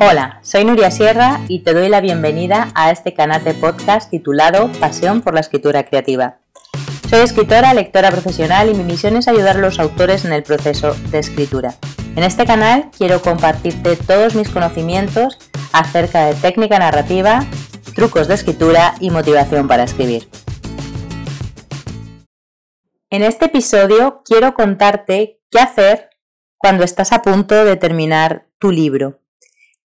[0.00, 4.70] Hola, soy Nuria Sierra y te doy la bienvenida a este canal de podcast titulado
[4.78, 6.38] Pasión por la Escritura Creativa.
[7.10, 10.94] Soy escritora, lectora profesional y mi misión es ayudar a los autores en el proceso
[11.10, 11.74] de escritura.
[12.14, 15.36] En este canal quiero compartirte todos mis conocimientos
[15.72, 17.44] acerca de técnica narrativa,
[17.96, 20.28] trucos de escritura y motivación para escribir.
[23.10, 26.08] En este episodio quiero contarte qué hacer
[26.58, 29.20] cuando estás a punto de terminar tu libro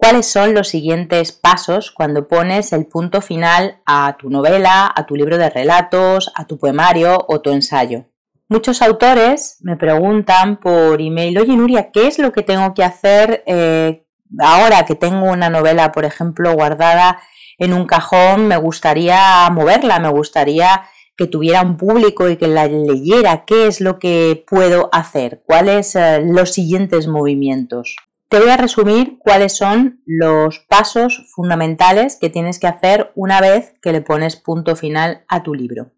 [0.04, 5.16] cuáles son los siguientes pasos cuando pones el punto final a tu novela, a tu
[5.16, 8.04] libro de relatos, a tu poemario o tu ensayo.
[8.50, 13.44] Muchos autores me preguntan por email, oye Nuria, ¿qué es lo que tengo que hacer
[13.46, 14.06] eh,
[14.40, 17.22] ahora que tengo una novela, por ejemplo, guardada
[17.58, 18.50] en un cajón?
[18.50, 20.84] Me gustaría moverla, me gustaría
[21.18, 23.46] que tuviera un público y que la leyera.
[23.46, 25.44] ¿Qué es lo que puedo hacer?
[25.46, 27.96] ¿Cuáles son eh, los siguientes movimientos?
[28.30, 33.76] Te voy a resumir cuáles son los pasos fundamentales que tienes que hacer una vez
[33.82, 35.92] que le pones punto final a tu libro.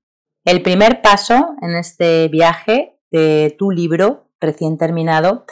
[0.44, 5.46] El primer paso en este viaje de tu libro recién terminado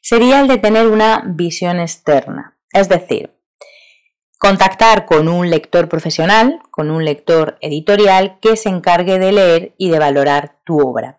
[0.00, 3.37] sería el de tener una visión externa, es decir,
[4.38, 9.90] contactar con un lector profesional, con un lector editorial que se encargue de leer y
[9.90, 11.18] de valorar tu obra.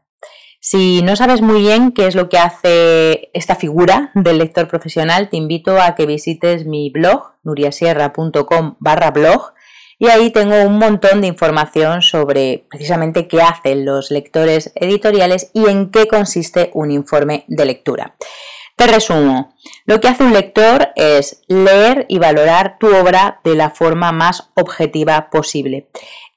[0.61, 5.29] Si no sabes muy bien qué es lo que hace esta figura del lector profesional,
[5.29, 9.53] te invito a que visites mi blog, nuriasierra.com barra blog,
[9.97, 15.67] y ahí tengo un montón de información sobre precisamente qué hacen los lectores editoriales y
[15.67, 18.15] en qué consiste un informe de lectura.
[18.80, 19.53] Te resumo,
[19.85, 24.52] lo que hace un lector es leer y valorar tu obra de la forma más
[24.55, 25.89] objetiva posible.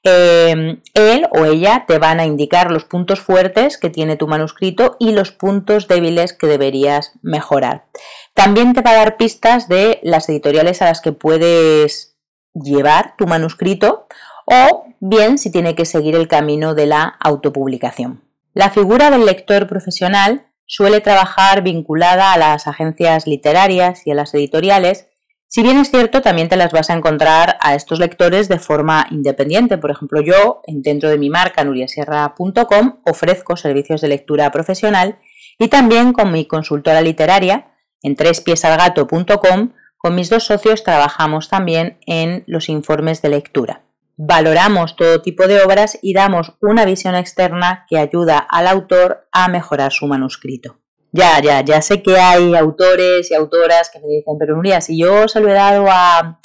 [0.03, 4.97] Em, él o ella te van a indicar los puntos fuertes que tiene tu manuscrito
[4.99, 7.85] y los puntos débiles que deberías mejorar.
[8.33, 12.17] También te va a dar pistas de las editoriales a las que puedes
[12.53, 14.07] llevar tu manuscrito
[14.47, 18.21] o bien si tiene que seguir el camino de la autopublicación.
[18.53, 24.33] La figura del lector profesional suele trabajar vinculada a las agencias literarias y a las
[24.33, 25.07] editoriales
[25.55, 29.05] si bien es cierto, también te las vas a encontrar a estos lectores de forma
[29.11, 29.77] independiente.
[29.77, 35.19] Por ejemplo, yo, dentro de mi marca nuriasierra.com, ofrezco servicios de lectura profesional
[35.59, 42.43] y también con mi consultora literaria en trespiesalgato.com, con mis dos socios trabajamos también en
[42.47, 43.83] los informes de lectura.
[44.15, 49.47] Valoramos todo tipo de obras y damos una visión externa que ayuda al autor a
[49.47, 50.77] mejorar su manuscrito.
[51.11, 54.97] Ya, ya, ya sé que hay autores y autoras que me dicen, pero Nuria, si
[54.97, 56.39] yo se lo he dado a,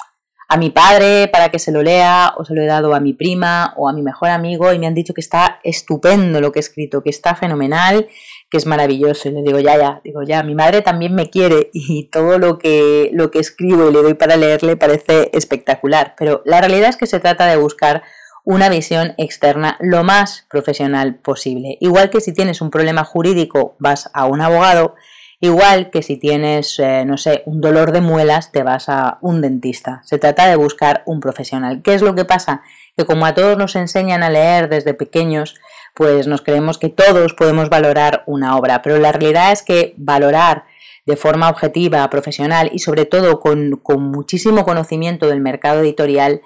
[0.49, 3.13] a mi padre para que se lo lea, o se lo he dado a mi
[3.13, 6.59] prima o a mi mejor amigo y me han dicho que está estupendo lo que
[6.59, 8.09] he escrito, que está fenomenal,
[8.51, 9.29] que es maravilloso.
[9.29, 12.59] Y le digo, ya, ya, digo, ya, mi madre también me quiere y todo lo
[12.59, 16.15] que, lo que escribo y le doy para leerle parece espectacular.
[16.19, 18.03] Pero la realidad es que se trata de buscar
[18.45, 21.77] una visión externa lo más profesional posible.
[21.81, 24.95] Igual que si tienes un problema jurídico vas a un abogado,
[25.39, 29.43] igual que si tienes, eh, no sé, un dolor de muelas te vas a un
[29.43, 30.01] dentista.
[30.05, 31.83] Se trata de buscar un profesional.
[31.83, 32.63] ¿Qué es lo que pasa?
[32.97, 35.57] Que como a todos nos enseñan a leer desde pequeños,
[35.99, 40.63] pues nos creemos que todos podemos valorar una obra, pero la realidad es que valorar
[41.07, 46.41] de forma objetiva, profesional y sobre todo con, con muchísimo conocimiento del mercado editorial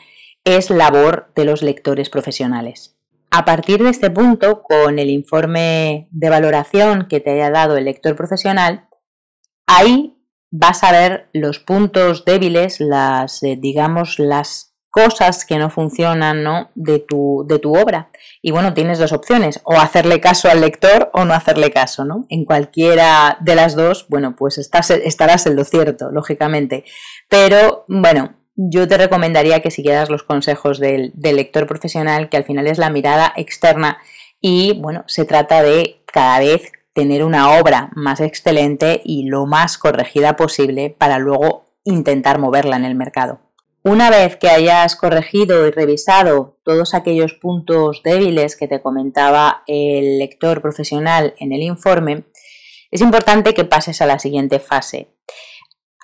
[0.44, 2.96] es labor de los lectores profesionales.
[3.30, 7.84] A partir de este punto, con el informe de valoración que te haya dado el
[7.84, 8.88] lector profesional,
[9.66, 10.16] ahí
[10.50, 16.70] vas a ver los puntos débiles, las, eh, digamos, las cosas que no funcionan ¿no?
[16.76, 18.10] De, tu, de tu obra.
[18.42, 22.26] Y bueno, tienes dos opciones, o hacerle caso al lector o no hacerle caso, ¿no?
[22.28, 26.84] En cualquiera de las dos, bueno, pues estarás en lo cierto, lógicamente.
[27.28, 32.66] Pero bueno, yo te recomendaría que siguieras los consejos del, lector profesional, que al final
[32.66, 33.98] es la mirada externa
[34.40, 39.78] y bueno, se trata de cada vez tener una obra más excelente y lo más
[39.78, 43.40] corregida posible para luego intentar moverla en el mercado.
[43.84, 50.20] Una vez que hayas corregido y revisado todos aquellos puntos débiles que te comentaba el
[50.20, 52.24] lector profesional en el informe,
[52.92, 55.16] es importante que pases a la siguiente fase.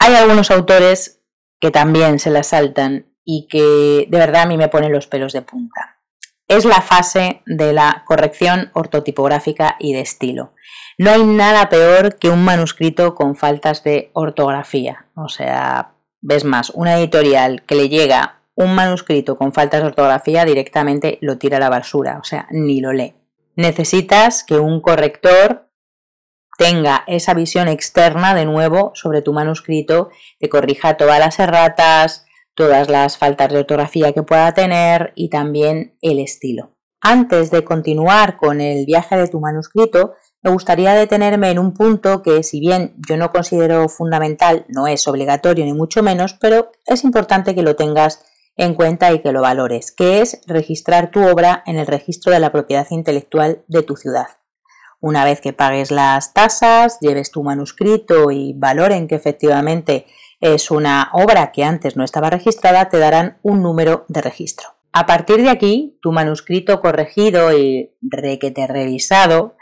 [0.01, 1.21] Hay algunos autores
[1.61, 5.33] que también se las saltan y que de verdad a mí me ponen los pelos
[5.33, 6.01] de punta.
[6.49, 10.55] Es la fase de la corrección ortotipográfica y de estilo.
[10.97, 15.07] No hay nada peor que un manuscrito con faltas de ortografía.
[15.15, 20.45] O sea, ves más, una editorial que le llega un manuscrito con faltas de ortografía
[20.45, 23.15] directamente lo tira a la basura, o sea, ni lo lee.
[23.55, 25.69] Necesitas que un corrector
[26.59, 30.11] tenga esa visión externa de nuevo sobre tu manuscrito,
[30.41, 35.97] te corrija todas las erratas, todas las faltas de ortografía que pueda tener y también
[36.03, 36.73] el estilo.
[37.01, 42.23] Antes de continuar con el viaje de tu manuscrito, me gustaría detenerme en un punto
[42.23, 47.03] que, si bien yo no considero fundamental, no es obligatorio ni mucho menos, pero es
[47.05, 48.25] importante que lo tengas
[48.57, 52.41] en cuenta y que lo valores, que es registrar tu obra en el registro de
[52.41, 54.29] la propiedad intelectual de tu ciudad.
[55.01, 60.07] Una vez que pagues las tasas, lleves tu manuscrito y valoren que efectivamente
[60.41, 64.69] es una obra que antes no estaba registrada, te darán un número de registro.
[64.93, 69.57] A partir de aquí, tu manuscrito corregido y requete revisado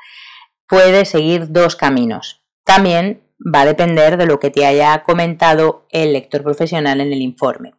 [0.68, 2.42] puede seguir dos caminos.
[2.64, 7.22] También va a depender de lo que te haya comentado el lector profesional en el
[7.22, 7.74] informe.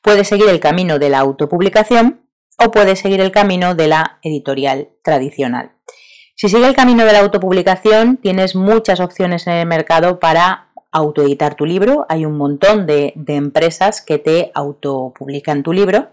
[0.00, 2.26] Puede seguir el camino de la autopublicación
[2.58, 5.72] o puede seguir el camino de la editorial tradicional.
[6.34, 11.54] Si sigue el camino de la autopublicación, tienes muchas opciones en el mercado para autoeditar
[11.54, 12.04] tu libro.
[12.08, 16.10] Hay un montón de, empresas que te autopublican tu libro.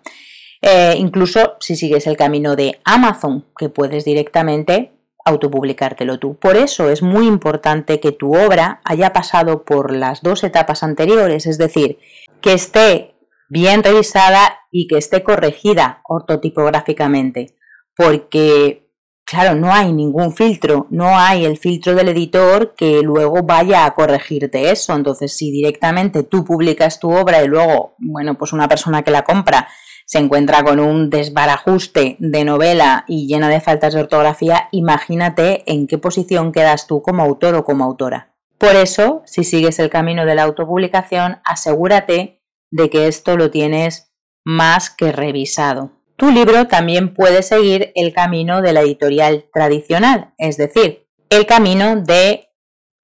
[0.61, 4.91] Eh, incluso si sigues el camino de Amazon, que puedes directamente
[5.29, 6.37] autopublicártelo tú.
[6.37, 11.45] Por eso es muy importante que tu obra haya pasado por las dos etapas anteriores,
[11.45, 11.99] es decir,
[12.41, 13.15] que esté
[13.49, 17.57] bien revisada y que esté corregida ortotipográficamente,
[17.95, 18.89] porque
[19.29, 23.93] Claro, no hay ningún filtro, no hay el filtro del editor que luego vaya a
[23.93, 24.95] corregirte eso.
[24.95, 29.21] Entonces, si directamente tú publicas tu obra y luego, bueno, pues una persona que la
[29.21, 29.67] compra
[30.09, 35.85] se encuentra con un desbarajuste de novela y llena de faltas de ortografía, imagínate en
[35.85, 38.33] qué posición quedas tú como autor o como autora.
[38.57, 42.41] Por eso, si sigues el camino de la autopublicación, asegúrate
[42.71, 44.11] de que esto lo tienes
[44.43, 50.57] más que revisado tu libro también puede seguir el camino de la editorial tradicional, es
[50.57, 52.49] decir, el camino de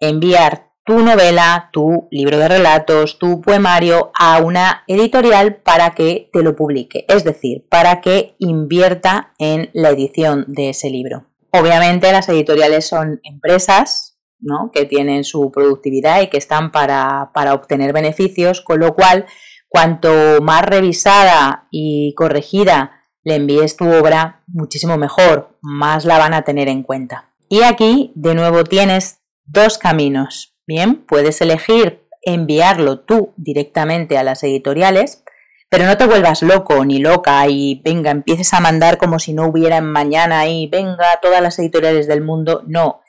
[0.01, 6.43] enviar tu novela, tu libro de relatos, tu poemario a una editorial para que te
[6.43, 11.25] lo publique, es decir, para que invierta en la edición de ese libro.
[11.51, 14.69] Obviamente las editoriales son empresas ¿no?
[14.71, 19.25] que tienen su productividad y que están para, para obtener beneficios, con lo cual
[19.67, 26.43] cuanto más revisada y corregida le envíes tu obra, muchísimo mejor, más la van a
[26.43, 27.33] tener en cuenta.
[27.49, 30.54] Y aquí, de nuevo, tienes dos caminos.
[30.67, 35.23] Bien, puedes elegir enviarlo tú directamente a las editoriales,
[35.69, 39.47] pero no te vuelvas loco ni loca y venga, empieces a mandar como si no
[39.47, 42.63] hubiera mañana y venga todas las editoriales del mundo.
[42.65, 43.01] No.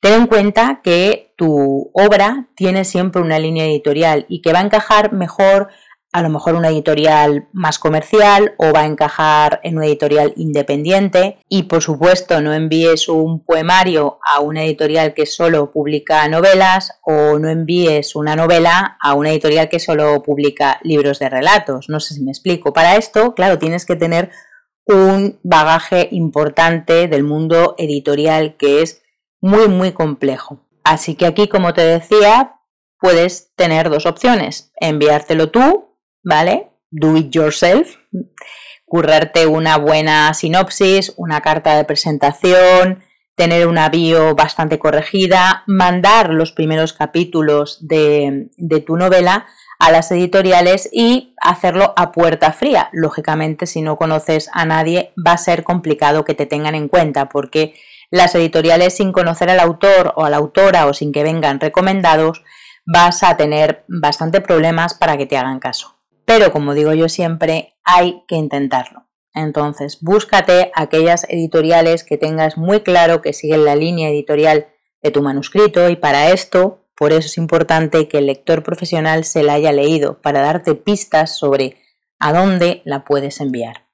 [0.00, 4.64] Ten en cuenta que tu obra tiene siempre una línea editorial y que va a
[4.64, 5.68] encajar mejor
[6.12, 11.38] a lo mejor una editorial más comercial o va a encajar en una editorial independiente
[11.48, 17.38] y por supuesto no envíes un poemario a una editorial que solo publica novelas o
[17.38, 21.88] no envíes una novela a una editorial que solo publica libros de relatos.
[21.88, 22.72] No sé si me explico.
[22.72, 24.30] Para esto, claro, tienes que tener
[24.86, 29.02] un bagaje importante del mundo editorial que es
[29.40, 30.66] muy muy complejo.
[30.82, 32.56] Así que aquí, como te decía,
[32.98, 34.72] puedes tener dos opciones.
[34.80, 35.89] Enviártelo tú
[36.22, 36.68] ¿vale?
[36.90, 37.96] Do it yourself,
[38.84, 43.02] currarte una buena sinopsis, una carta de presentación,
[43.36, 49.46] tener una bio bastante corregida, mandar los primeros capítulos de, de, tu novela
[49.78, 52.90] a las editoriales y hacerlo a puerta fría.
[52.92, 57.28] Lógicamente, si no conoces a nadie, va a ser complicado que te tengan en cuenta
[57.28, 57.74] porque
[58.10, 62.42] las editoriales sin conocer al autor o a la autora o sin que vengan recomendados,
[62.84, 65.99] vas a tener bastante problemas para que te hagan caso.
[66.32, 69.08] Pero como digo yo siempre, hay que intentarlo.
[69.34, 74.68] Entonces, búscate aquellas editoriales que tengas muy claro que siguen la línea editorial
[75.02, 79.42] de tu manuscrito y para esto, por eso es importante que el lector profesional se
[79.42, 81.78] la haya leído, para darte pistas sobre
[82.20, 83.88] a dónde la puedes enviar.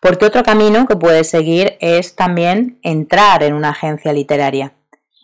[0.00, 4.72] Porque otro camino que puedes seguir es también entrar en una agencia literaria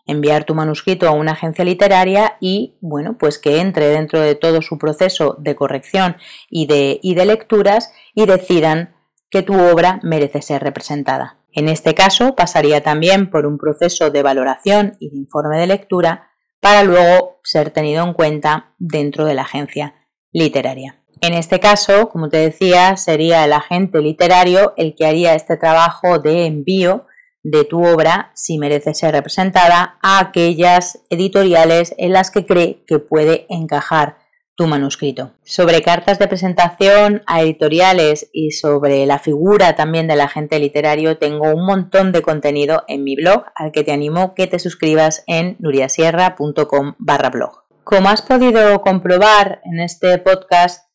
[0.06, 4.62] enviar tu manuscrito a una agencia literaria y, bueno, pues que entre dentro de todo
[4.62, 6.16] su proceso de corrección
[6.50, 8.94] y de, y de lecturas y decidan
[9.30, 11.38] que tu obra merece ser representada.
[11.52, 16.30] En este caso, pasaría también por un proceso de valoración y de informe de lectura
[16.60, 19.94] para luego ser tenido en cuenta dentro de la agencia
[20.32, 21.02] literaria.
[21.20, 26.18] En este caso, como te decía, sería el agente literario el que haría este trabajo
[26.18, 27.06] de envío
[27.42, 32.98] de tu obra, si merece ser representada, a aquellas editoriales en las que cree que
[32.98, 34.16] puede encajar
[34.54, 35.32] tu manuscrito.
[35.44, 41.50] Sobre cartas de presentación a editoriales y sobre la figura también del agente literario tengo
[41.54, 45.56] un montón de contenido en mi blog al que te animo que te suscribas en
[45.58, 47.64] nuriasierra.com barra blog.
[47.84, 50.91] Como has podido comprobar en este podcast,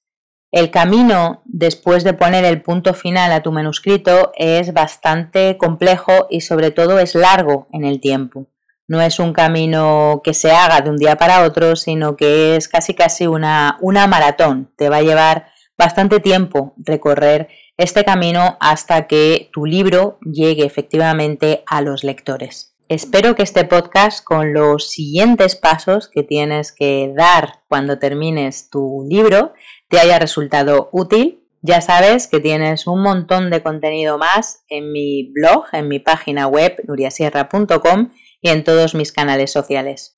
[0.51, 6.41] el camino después de poner el punto final a tu manuscrito es bastante complejo y
[6.41, 8.47] sobre todo es largo en el tiempo.
[8.87, 12.69] No es un camino que se haga de un día para otro, sino que es
[12.69, 14.71] casi casi una, una maratón.
[14.77, 21.63] Te va a llevar bastante tiempo recorrer este camino hasta que tu libro llegue efectivamente
[21.67, 22.77] a los lectores.
[22.89, 29.05] Espero que este podcast con los siguientes pasos que tienes que dar cuando termines tu
[29.09, 29.51] libro
[29.89, 31.43] te haya resultado útil.
[31.61, 36.47] Ya sabes que tienes un montón de contenido más en mi blog, en mi página
[36.47, 38.09] web nuriasierra.com
[38.41, 40.13] y en todos mis canales sociales.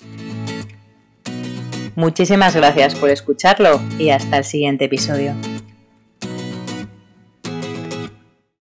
[1.95, 5.33] Muchísimas gracias por escucharlo y hasta el siguiente episodio.